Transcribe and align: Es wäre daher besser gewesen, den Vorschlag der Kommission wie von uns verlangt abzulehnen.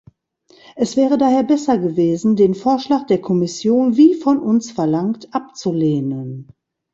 Es 0.75 0.97
wäre 0.97 1.19
daher 1.19 1.43
besser 1.43 1.77
gewesen, 1.77 2.35
den 2.35 2.55
Vorschlag 2.55 3.05
der 3.05 3.21
Kommission 3.21 3.97
wie 3.97 4.15
von 4.15 4.39
uns 4.39 4.71
verlangt 4.71 5.31
abzulehnen. 5.35 6.51